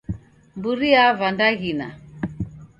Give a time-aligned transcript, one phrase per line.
[0.57, 1.87] Mburi yava ndaghina.